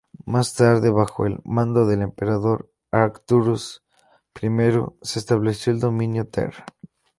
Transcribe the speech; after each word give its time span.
Más 0.25 0.55
tarde, 0.55 0.89
bajo 0.89 1.27
el 1.27 1.37
mando 1.43 1.85
del 1.85 2.01
emperador 2.01 2.71
Arcturus 2.89 3.83
I, 4.41 4.47
se 5.03 5.19
estableció 5.19 5.71
el 5.71 5.79
Dominio 5.79 6.25
Terran. 6.27 6.65